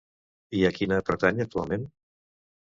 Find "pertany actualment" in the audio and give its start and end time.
1.11-1.87